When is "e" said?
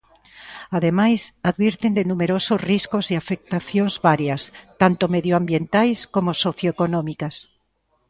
3.13-3.15